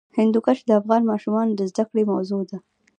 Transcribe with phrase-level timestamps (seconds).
[0.17, 2.57] هندوکش د افغان ماشومانو د زده کړې موضوع ده.